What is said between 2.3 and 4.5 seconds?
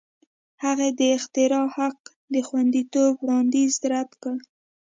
د خوندیتوب وړاندیز رد کړ.